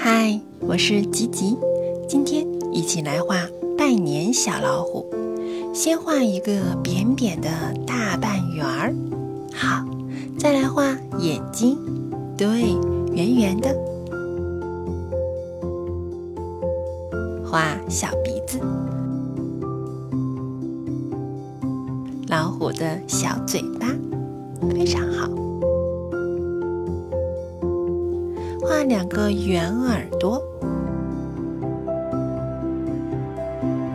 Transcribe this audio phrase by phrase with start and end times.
[0.00, 1.58] 嗨，我是吉吉，
[2.08, 3.34] 今天一起来画
[3.76, 5.04] 拜年小老虎。
[5.74, 7.48] 先画一个扁扁的
[7.84, 8.94] 大半圆儿，
[9.52, 9.84] 好，
[10.38, 11.76] 再来画眼睛，
[12.36, 12.46] 对，
[13.12, 13.76] 圆圆的。
[17.44, 18.60] 画小鼻子，
[22.28, 23.88] 老虎的小嘴巴，
[24.70, 25.28] 非常好。
[28.60, 30.42] 画两个圆耳朵，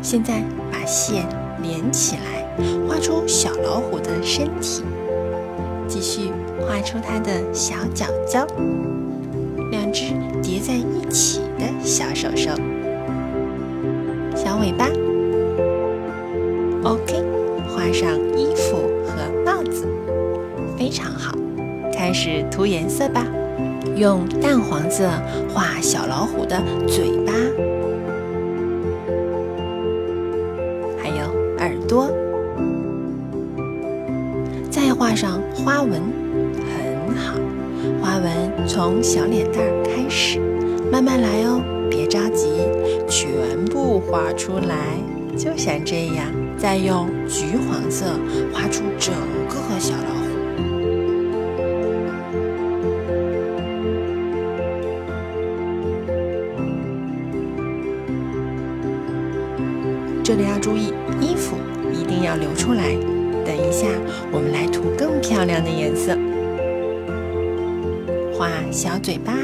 [0.00, 1.26] 现在把线
[1.62, 2.46] 连起来，
[2.88, 4.82] 画出小老虎的身体。
[5.86, 6.30] 继续
[6.60, 8.46] 画出它的小脚脚，
[9.70, 12.50] 两只叠在一起的小手手，
[14.34, 14.88] 小尾巴。
[16.84, 17.22] OK，
[17.68, 19.86] 画上衣服和帽子，
[20.78, 21.36] 非常好。
[21.92, 23.26] 开始涂颜色吧。
[23.96, 25.08] 用淡黄色
[25.48, 27.32] 画小老虎的嘴巴，
[31.00, 32.10] 还有耳朵，
[34.70, 36.00] 再画上花纹，
[36.64, 37.38] 很好。
[38.02, 40.40] 花纹从小脸蛋儿开始，
[40.90, 42.48] 慢慢来哦，别着急，
[43.08, 43.30] 全
[43.66, 44.76] 部画出来，
[45.36, 46.26] 就像这样。
[46.56, 48.06] 再用橘黄色
[48.52, 49.12] 画出整
[49.48, 50.33] 个小老虎。
[60.24, 60.86] 这里要注意，
[61.20, 61.54] 衣服
[61.92, 62.94] 一定要留出来。
[63.44, 63.86] 等一下，
[64.32, 66.16] 我们来涂更漂亮的颜色。
[68.32, 69.34] 画小嘴巴、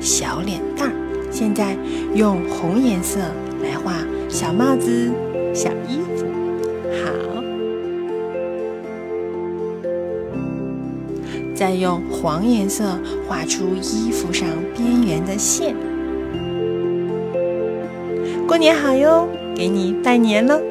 [0.00, 0.94] 小脸蛋儿。
[1.30, 1.76] 现在
[2.14, 3.20] 用红颜色
[3.62, 3.92] 来画
[4.26, 5.12] 小帽子、
[5.52, 6.24] 小衣服。
[7.04, 7.12] 好，
[11.54, 15.76] 再用黄颜色画出衣服上边缘的线。
[18.48, 19.28] 过年好哟！
[19.60, 20.69] 给你拜年了。